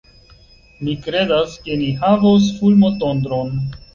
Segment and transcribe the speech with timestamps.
[0.85, 3.55] Mi kredas, ke ni havos fulmotondron.